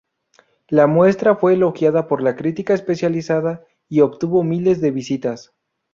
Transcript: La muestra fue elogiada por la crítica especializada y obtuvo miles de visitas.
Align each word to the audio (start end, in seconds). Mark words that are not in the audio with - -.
La 0.67 0.87
muestra 0.87 1.35
fue 1.35 1.53
elogiada 1.53 2.07
por 2.07 2.23
la 2.23 2.35
crítica 2.35 2.73
especializada 2.73 3.63
y 3.87 3.99
obtuvo 3.99 4.41
miles 4.41 4.81
de 4.81 4.89
visitas. 4.89 5.53